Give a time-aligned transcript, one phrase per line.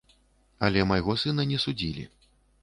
[0.67, 2.07] Але майго сына не судзілі.